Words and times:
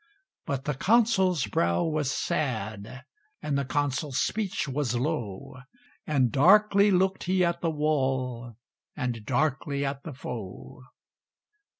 But 0.47 0.65
the 0.65 0.73
Consul's 0.73 1.45
brow 1.45 1.83
was 1.83 2.11
sad, 2.11 3.03
And 3.39 3.55
the 3.55 3.63
Consul's 3.65 4.17
speech 4.19 4.67
was 4.67 4.95
low, 4.95 5.57
And 6.07 6.31
darkly 6.31 6.89
looked 6.89 7.25
he 7.25 7.45
at 7.45 7.61
the 7.61 7.69
wall, 7.69 8.57
And 8.97 9.23
darkly 9.27 9.85
at 9.85 10.01
the 10.01 10.13
foe. 10.15 10.85